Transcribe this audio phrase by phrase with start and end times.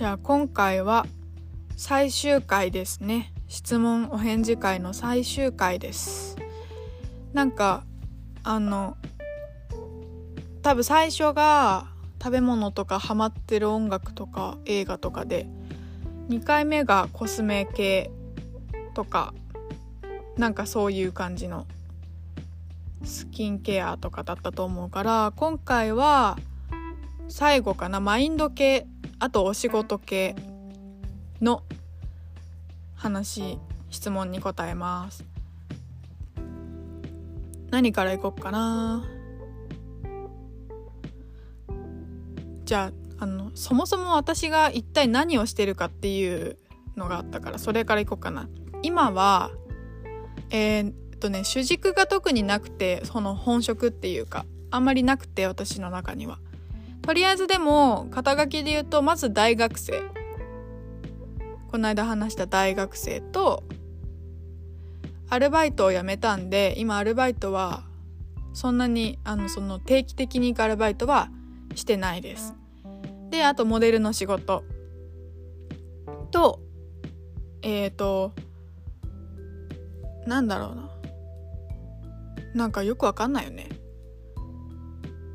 [0.00, 1.04] じゃあ今回は
[1.76, 3.34] 最終回ですね。
[3.48, 6.38] 質問お返事会の最終回です。
[7.34, 7.84] なんか
[8.42, 8.96] あの
[10.62, 15.46] 多分最初が食べ物とかハマってる音楽とか映画とかで
[16.30, 18.10] 2回目がコスメ系
[18.94, 19.34] とか
[20.38, 21.66] なんかそういう感じの
[23.04, 26.38] スキンケアとかだったと思うから今回は
[27.28, 28.00] 最後かな。
[28.00, 28.86] マインド系
[29.22, 30.34] あとお仕事系
[31.42, 31.62] の
[32.94, 33.58] 話
[33.90, 35.24] 質問に答えます。
[37.70, 39.04] 何からいこっかな？
[42.64, 46.56] じゃああのそもそも私が一体何をしてるかっていう
[46.96, 48.48] のがあったからそれからいこうかな。
[48.82, 49.50] 今は
[50.48, 56.38] えー、っとね主軸が特になくてその本職っていうかあんまりなくて私の中には。
[57.02, 60.02] とりあえずでも肩書きで言うとまず大学生。
[61.70, 63.62] この間話した大学生と
[65.28, 67.84] アルバイトを辞めたんで今アルバイトは
[68.52, 71.30] そんなにあのその定期的に行くアルバイトは
[71.76, 72.54] してないです。
[73.30, 74.64] であとモデルの仕事。
[76.32, 76.60] と
[77.62, 78.32] えっ、ー、と
[80.26, 80.90] なんだろうな。
[82.54, 83.68] なんかよくわかんないよね。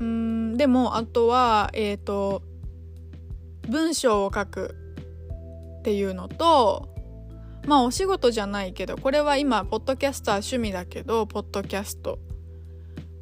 [0.00, 2.42] うんでもあとはえっ、ー、と
[3.68, 4.74] 文章を書く
[5.80, 6.88] っていうのと
[7.66, 12.18] まあお仕事じゃないけどこれは今ポッドキャスター趣味だけどポッドキャスト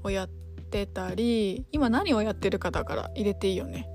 [0.04, 0.28] をやっ
[0.70, 3.88] てたり今何をやってるかだから入れていいよね。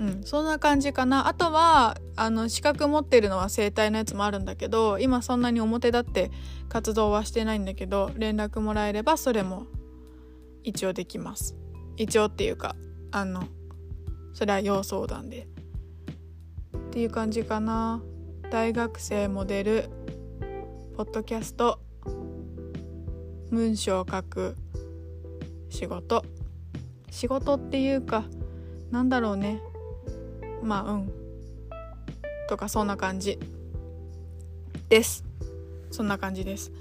[0.00, 1.28] うんそんな感じかな。
[1.28, 6.30] あとはあの資格持ってるのは整体のやつもあるんだけど今そんなに表立って
[6.68, 9.66] 活動はしてないんだけど連絡もらえればそれも
[10.64, 11.54] 一応できます。
[11.96, 12.74] 一応っていうか
[13.12, 13.44] あの
[14.32, 15.46] それは要相談で。
[16.76, 18.02] っていう感じかな。
[18.50, 19.88] 大学生モデル
[20.96, 21.80] ポッドキャスト
[23.50, 24.56] 文章を書く
[25.68, 26.24] 仕事。
[27.10, 28.24] 仕事っていうか
[28.90, 29.60] なんだろうね。
[30.62, 31.12] まあうん。
[32.48, 33.38] とかそんな感じ。
[34.88, 35.24] です。
[35.90, 36.72] そんな感じです。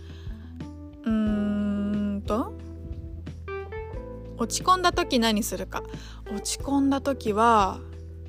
[4.44, 5.84] 落ち込んだ時何するか？
[6.31, 7.80] 落ち込んだ時は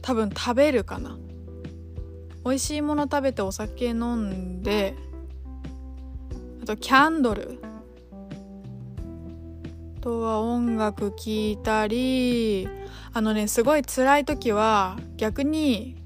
[0.00, 1.16] 多分食べるかな。
[2.44, 4.94] 美味しいもの食べてお酒飲んで
[6.62, 7.58] あとキャンドル。
[9.98, 12.68] あとは音楽聴いたり
[13.14, 15.96] あのねすごい辛い時は逆に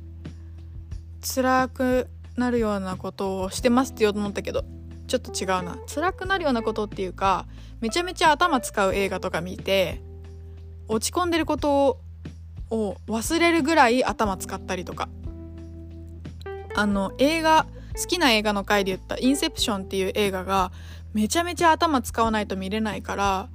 [1.21, 4.65] 辛くなるようなことをしてますって言おうと思ったけど
[5.09, 5.77] ちょっと違うな。
[5.93, 7.47] 辛くなるようなことっていうか
[7.81, 10.01] めちゃめちゃ頭使う映画とか見て
[10.87, 11.99] 落ち込んでること
[12.71, 15.09] を忘れるぐらい頭使ったりとか。
[16.79, 20.71] あの映画好きな映画の回で言った「インセプション」っていう映画が
[21.13, 23.49] めちゃめちゃ頭使わないと見れないから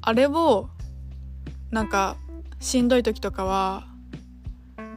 [0.00, 0.68] あれを
[1.70, 2.16] なんか
[2.58, 3.86] しんどい時とかは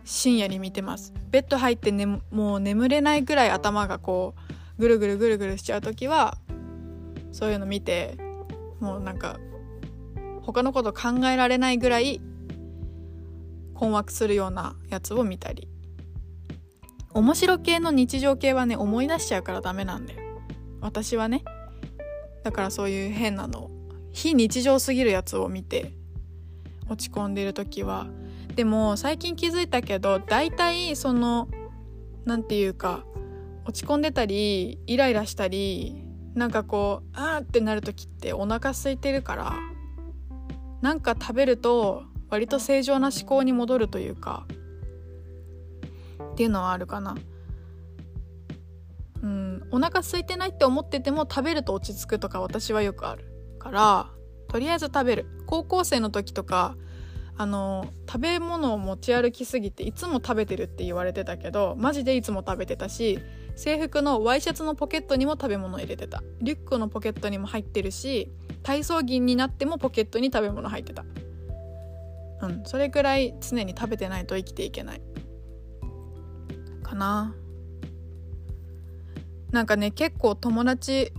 [0.03, 1.13] 深夜に見てます。
[1.29, 4.48] ベッド入って、ね、もう眠れないぐらい頭がこう
[4.79, 6.37] ぐるぐるぐるぐるしちゃう時は
[7.31, 8.17] そういうの見て
[8.79, 9.37] もうなんか
[10.41, 12.21] 他のこと考えられないぐらい
[13.75, 15.67] 困惑するようなやつを見たり。
[17.11, 20.19] 面白系の日常系はね思い出しちゃうからダメなんだよ。
[20.79, 21.43] 私はね。
[22.43, 23.69] だからそういう変なの
[24.11, 25.91] 非日常すぎるやつを見て
[26.87, 28.07] 落ち込んでいる時は。
[28.55, 31.47] でも最近気づいたけど大体その
[32.25, 33.05] 何て言うか
[33.69, 36.03] 落ち込んでたりイライラしたり
[36.33, 39.53] なんかこうあーってなる時ってお腹空いてるから
[40.81, 44.47] なんか食べると割と正常な思考に戻るというか
[46.31, 47.15] っていうのはあるかな。
[49.21, 53.25] うんお腹空いてないって思ってても食べると落ち着くとか私はよくある
[53.59, 54.09] から
[54.47, 55.25] とりあえず食べる。
[55.45, 56.75] 高校生の時とか
[57.37, 63.19] あの食べ物を持ち歩きすぎていつも食べてるって言われてたけどマジでいつも食べてたし
[63.59, 66.23] 制服のワイシャツのポケットにも食べ物入れてた。
[66.39, 68.31] リュックのポケットにも入ってるし
[68.63, 71.03] 体操着になってもポケットに食べ物入ってた。
[72.41, 75.01] うんそれくらい常に食べてないと生きていけない。
[76.83, 77.35] かな。
[79.51, 81.11] なんかね結構友達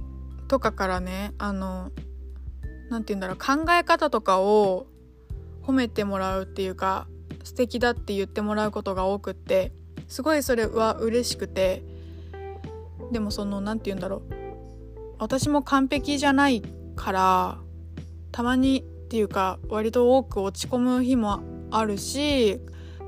[0.48, 1.90] とかからねあの
[2.88, 4.86] 何て言うんだろう考え方とかを
[5.62, 7.06] 褒めてもらうっていうか
[7.44, 9.72] 素敵だって言ってもらうことが多くって
[10.08, 11.89] すごいそれは嬉しくて
[13.10, 14.40] でもその何て言うんだろう。
[15.18, 16.62] 私も完璧じゃない
[16.96, 17.58] から
[18.32, 21.40] たまにっていうか割と多く落ち込む日も
[21.70, 22.58] あるし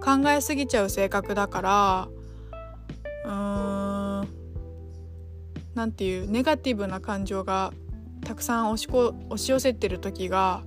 [0.03, 2.09] 考えすぎちゃう性格だから
[3.25, 4.29] うーん
[5.75, 7.73] なんていうネガティブな感情が
[8.25, 10.65] たくさん押しこ押し寄せてる時が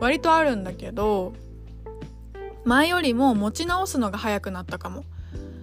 [0.00, 1.34] 割とあるんだけど
[2.64, 5.04] 前よりも持ち直すのが早くなったかも。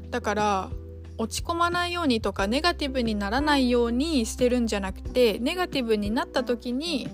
[0.09, 0.69] だから
[1.17, 7.09] 落ち込まないようにとかネガティブにならないようにしてるんじゃなくてネガティブになった時に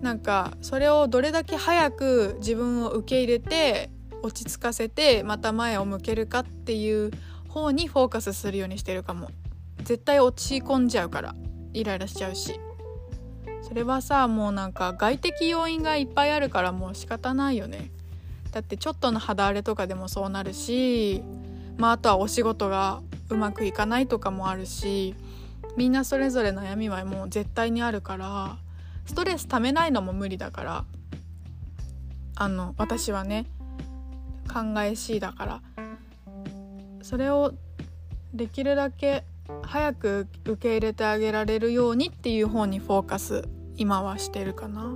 [0.00, 3.90] なんかそれをどれだけ早く自分を受け入れて
[4.22, 7.12] 落ち着かせてまた前を向けるかっていう
[7.48, 9.30] 方にフォーカスするようにしてるかも。
[9.84, 11.34] 絶対落ち込んじゃうから
[11.72, 12.58] イライラしちゃうし。
[13.62, 17.90] それはさもうなんか外的要因がいっぱいあるからもう仕方ないよね。
[18.50, 21.22] だってちょっとの肌荒れとかでもそうなるし
[21.78, 23.00] まああとはお仕事が
[23.32, 25.14] うまくいかないとかもあるし
[25.76, 28.58] みんなそれぞれ悩みはもう絶対にあるから
[29.06, 30.84] ストレスためないのも無理だから
[32.36, 33.46] あの私はね
[34.52, 35.62] 考えしいだから
[37.02, 37.52] それを
[38.34, 39.24] できるだけ
[39.62, 44.92] 早く受け入れてあげられるようにっていう方にフォーカス今はしてるかな。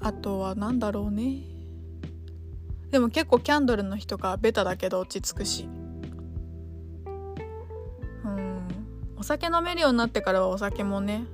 [0.00, 1.55] あとは何だろうね。
[2.90, 5.68] でも結構キャンドルの日とかベタだけど落ち着くし。
[8.24, 8.68] うん。
[9.16, 11.24] お酒飲めるようになってからはお酒もね。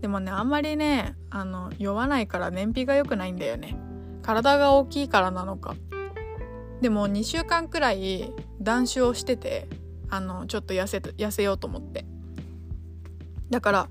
[0.00, 3.76] でもねあんまりねあの酔わないから燃費が良くないんだよね。
[4.22, 5.74] 体が大きいからなのか。
[6.80, 9.68] でも2週間くらい断酒をしてて
[10.10, 12.06] あのちょっと痩せ痩せようと思って。
[13.50, 13.88] だから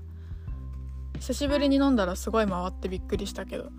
[1.20, 3.70] 久しぶりに飲んだらすごい回ってびっくりしたけど。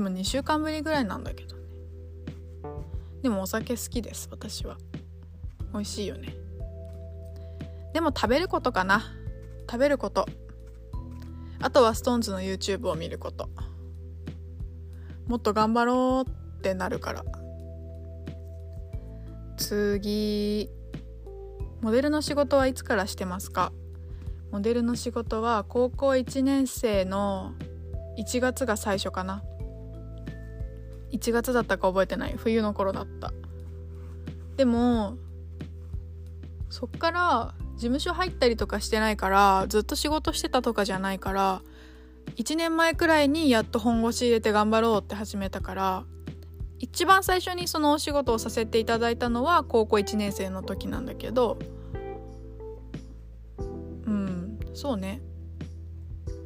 [0.00, 1.62] でも2週間ぶりぐらいなんだけどね。
[3.20, 4.78] でもお酒好きです私は。
[5.74, 6.34] 美味しいよね。
[7.92, 9.02] でも食べることかな。
[9.70, 10.24] 食べること。
[11.60, 13.50] あとは SixTONES の YouTube を見ること。
[15.26, 17.22] もっと頑張ろうってなるから。
[19.58, 20.70] 次
[21.82, 23.70] モデルの仕事はいつからしてますか？
[24.50, 27.52] モデルの仕事は高校1年生の
[28.18, 29.42] 1月が最初かな。
[31.12, 32.34] 1月だったか覚えてない。
[32.36, 33.32] 冬の頃だった。
[34.56, 35.16] でも
[36.68, 41.62] そっから事務所入ったりとかしてないからずっと仕事してたとかじゃないから
[42.36, 46.04] 1年前くらいにやっと本腰入れて頑張ろうって始めたから
[46.78, 51.58] 一番最初にそのお仕事をさせていただいたのは高校1年生の時なんだけど
[54.06, 55.22] うんそうね。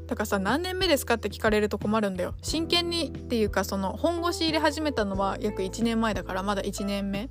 [0.06, 2.34] だからさ何年目ですかって聞かれると困るんだよ。
[2.42, 7.28] 真剣にっていうかその本腰入れ始めたのは約1年前だからまだ1年目。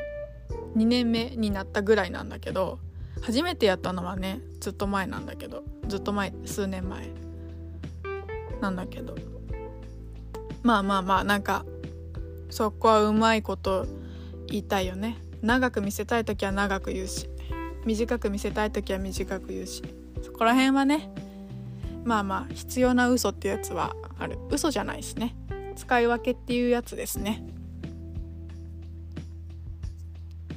[0.76, 2.80] 2年目になったぐらいなんだけど
[3.22, 7.10] 初めてやったのはねずっと前なんだけどずっと前数年前。
[8.60, 9.16] なんだけど。
[10.64, 11.66] まあまあまあなんか
[12.50, 13.86] そこはうまいこと
[14.48, 15.18] 言いたいよね。
[15.42, 17.30] 長く見せたい時は長く言うし。
[17.86, 19.84] 短く見せたい時は短く言うし。
[20.22, 21.10] そこら辺はね
[22.06, 24.38] まあまあ必要な嘘っていうやつはある。
[24.50, 25.36] 嘘じゃないしね。
[25.76, 27.44] 使い分けっていうやつですね。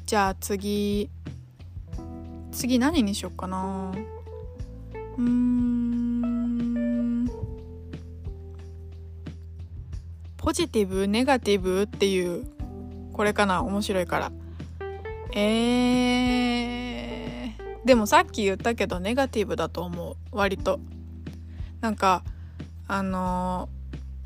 [0.04, 1.10] じゃあ次。
[2.52, 3.92] 次何にしよっかな。
[5.18, 5.56] うん。
[10.36, 12.46] ポジティブネガティブっていう
[13.12, 13.62] これかな。
[13.62, 14.30] 面白いから。
[15.34, 20.16] えー、でもさっき言ったけどネガティブだと思う。
[20.32, 20.80] 割と。
[21.86, 22.24] なんか
[22.88, 23.68] あの、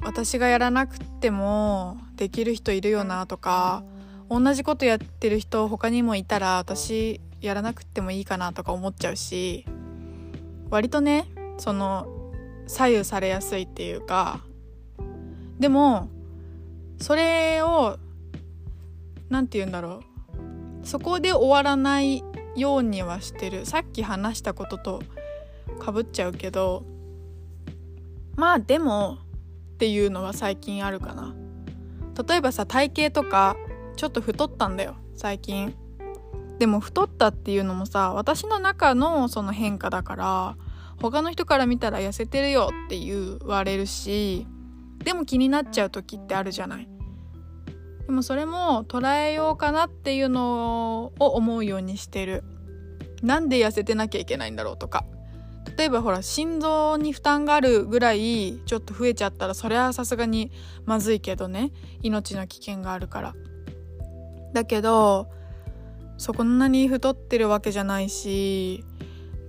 [0.01, 3.85] 私がやらなくてもできる人いるよなとか
[4.31, 9.67] 同じことやってる人他にもいたら私やらなくてもいいかなとか思っちゃうし
[10.71, 11.27] 割とね
[11.59, 12.33] その
[12.67, 14.41] 左右されやすいっていうか
[15.59, 16.09] でも
[16.99, 17.99] それを
[19.29, 20.01] 何て言うんだろ
[20.83, 22.25] うそこで終わらない
[22.57, 23.67] ようにはしてる。
[23.67, 25.03] さっき話したことと
[25.79, 26.85] かぶっちゃうけど
[28.37, 29.19] まあでも
[29.75, 31.35] っていうのは最近あるかな。
[32.29, 33.57] 例えばさ体型とか
[33.97, 35.75] ちょっと太ったんだよ最近。
[36.59, 40.57] でも太ったっていうのもさ私の中のその変化だから
[41.01, 44.47] 他の人から見たら痩せてるよって言われるし
[45.03, 46.89] でも気になっちゃう時ってあるじゃない。
[48.07, 52.45] でもそれも捉えようかなっていうのを思うようにしてる。
[53.23, 55.05] なんで痩せてなきゃいけないんだろうとか。
[55.77, 60.51] 例えばほら心臓に負担があるぐらいちょっと増えちゃったらそれはさすがに
[60.85, 61.73] まずいけどね。
[62.03, 63.35] 命の危険があるから。
[64.53, 65.31] だけど
[66.19, 68.85] そんなに太ってるわけじゃないし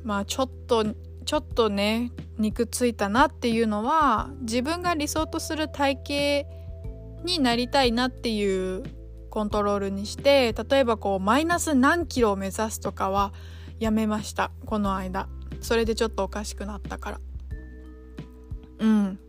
[0.04, 0.86] まあちょっと
[1.26, 8.84] ちょっとね肉ついたなっていうのは自分が理想とする体型になりたいなっていう
[9.30, 13.34] コントロールにして例えばこうマイナス何キロを目指すとかは
[13.80, 14.52] やめました。
[14.66, 15.28] この間。
[15.60, 17.20] それでちょっとおかしくなったから。
[18.80, 19.20] うん。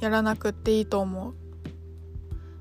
[0.00, 1.34] やらなくっていいと思う。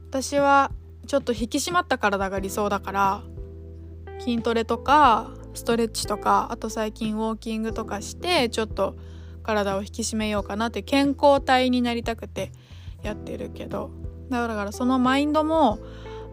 [0.10, 0.72] 私は
[1.06, 3.24] ちょっと引き締まった体が理想だから
[4.20, 8.96] 筋トレとかストレッチとかあと最近ウォーキングとかしてちょっと
[9.44, 12.52] 体を引き締めようかなって健康体になりたくて
[13.04, 13.92] やってるけど。
[14.30, 15.80] だからそのマインドも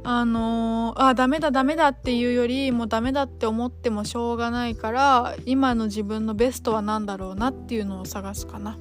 [0.06, 8.76] あのー、あダメだダメだっていうよりもうダメだって思ってもしょうがないから今の自分のベストは何だろうなっていうのを探すかな。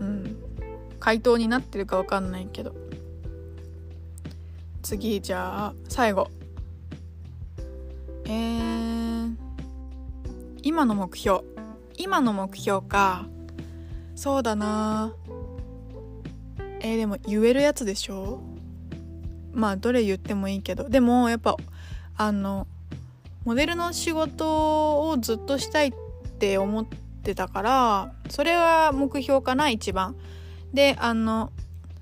[0.00, 0.36] うん。
[1.00, 2.72] 回答になってるか分かんないけど。
[4.82, 6.30] 次じゃあ最後。
[8.26, 9.34] えー、
[10.62, 11.40] 今の目標。
[11.96, 13.26] 今の目標か。
[14.14, 15.12] そうだな。
[16.80, 18.40] えー、でも言えるやつでしょ？
[19.58, 21.56] まあどれ言ってもいいけどでもやっぱ
[22.16, 22.68] あの
[23.44, 25.92] モデルの仕事をずっとしたいっ
[26.38, 30.16] て思ってたからそれは目標かな一番。
[30.72, 31.50] であの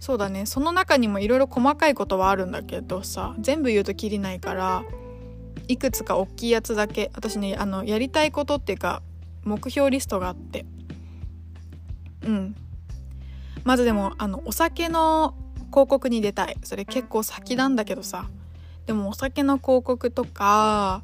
[0.00, 4.84] そうだねその中にもいろいろ細かいことはあるんだけどさ全部言うときりないから
[5.68, 9.02] いくつか大きいやつだけ私ねあのやりたいことっていうか
[9.44, 10.66] 目標リストがあって。
[12.22, 12.56] うん。
[13.64, 15.34] まずでもあのお酒の
[15.76, 16.56] 広告に出たい。
[16.64, 18.30] それ結構先なんだけどさ。
[18.86, 21.02] でもお酒の広告とか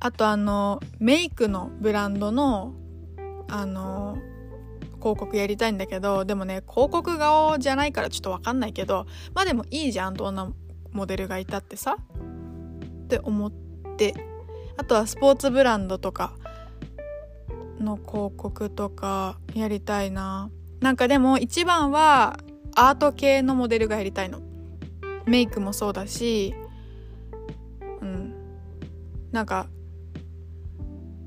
[0.00, 2.72] あとあのメイクのブランドの
[3.48, 4.16] あの
[4.98, 10.50] 広告やりたいんだけどでもね広告顔じゃないからちょっと分かんないけどまあでもいいじゃんどんな
[10.92, 11.98] モデルがいたってさ。
[11.98, 13.52] って思っ
[13.98, 14.14] て。
[14.78, 16.32] あとはスポーツブランドとか
[17.80, 20.50] の広告とかやりたいな。
[20.80, 22.38] なんかでも一番は
[22.74, 24.40] アート系のモデルがやりたいの。
[25.26, 26.54] メイクもそうだし
[28.00, 28.34] うん。
[29.30, 29.68] なんか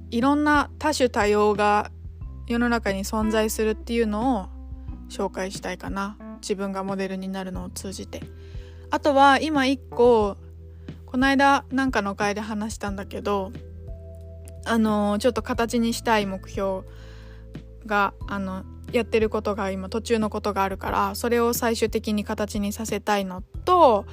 [0.10, 1.92] いろんな多種多様が
[2.48, 4.50] 世の中に存在するっていうのを
[5.10, 6.18] 紹介したいかな。
[6.42, 8.22] 自分がモデルになるのを通じて。
[8.90, 10.38] あとは今一個
[11.06, 13.52] この間なんかの会で話したんだけど
[14.66, 16.82] あのちょっと形にしたい目標
[17.86, 24.06] があのやってることが今途中のことがあるからそれを最終的に形にさせたいのと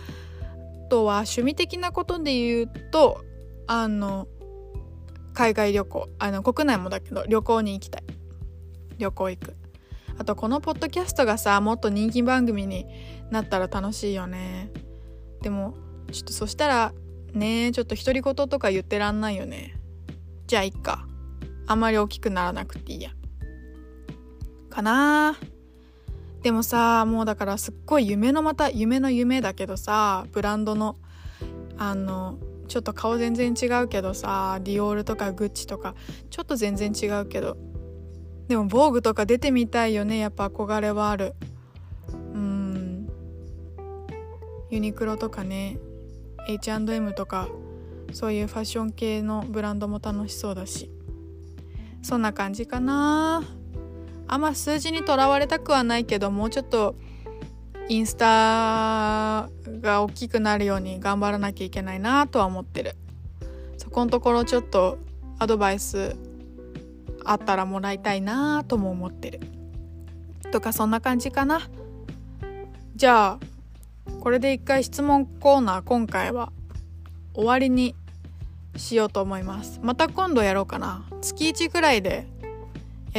[0.86, 3.24] あとは趣味的なことで言うと
[3.66, 4.26] あの
[5.34, 8.02] 海外旅行あの国内もだけど旅行に行きたい。
[8.98, 9.56] 旅行行く。
[10.18, 12.86] あとこのポッドキャストがさもっと人気番組に
[13.30, 14.72] なったら楽しいよね。
[15.42, 15.74] でも
[16.10, 16.92] ちょっとそしたら
[17.34, 19.78] ねちょっと独り言とか言ってらんないよね。
[20.48, 21.06] じゃあいっか。
[21.68, 23.10] あんまり大きくならなくていいや。
[24.78, 25.36] かな。
[26.42, 30.96] でもさもうだからすっごい夢のまた夢の夢だけどさブランドの
[31.76, 35.96] あのちょっと顔全然違うけどさディオールとかグッチとか
[36.30, 37.56] ちょっと全然違うけど。
[38.46, 41.34] でも防具とか出てみたいよねやっぱ憧れはある。
[42.32, 43.08] うん。
[44.70, 45.78] ユニクロとかね
[46.48, 47.48] H&M とか
[48.12, 50.88] そういうファッション系のブランドも楽しそうだし。
[52.00, 53.57] そんな感じかな。
[54.28, 56.94] あんま数字にとらわれたくはないけどもうちょっと
[57.88, 59.48] インスタ
[59.80, 62.94] が大きくなるように頑張らなきゃいけないなとは思ってる。
[63.78, 64.98] そこのところちょっと
[65.38, 66.14] アドバイス
[67.24, 69.40] あったらもらいたいなとも思ってる。
[70.52, 71.62] とかそんな感じかな。
[72.94, 73.38] じゃあ
[74.20, 76.52] これで一回質問コーナー今回は
[77.32, 77.94] 終わりに
[78.76, 79.80] しようと思います。
[79.82, 81.06] また今度やろうかな。
[81.22, 82.26] 月1くらいで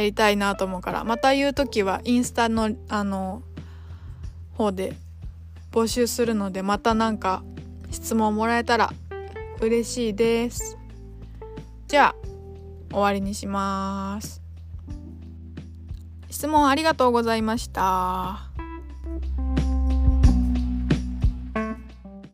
[0.00, 1.04] やりたいなと思うから。
[1.04, 3.42] また言う時はインスタのあの
[4.54, 4.94] 方で
[5.72, 7.42] 募集するのでまた何か
[7.90, 8.92] 質問もらえたら
[9.60, 10.76] 嬉しいです。
[11.86, 12.14] じゃあ
[12.90, 14.42] 終わりにします。
[16.30, 18.49] 質問ありがとうございました。